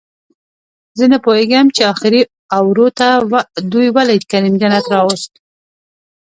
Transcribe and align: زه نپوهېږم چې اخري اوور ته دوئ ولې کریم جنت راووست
زه 0.97 1.05
نپوهېږم 1.11 1.67
چې 1.75 1.81
اخري 1.93 2.21
اوور 2.57 2.77
ته 2.99 3.07
دوئ 3.71 3.87
ولې 3.95 4.15
کریم 4.31 4.53
جنت 4.61 4.85
راووست 4.93 5.31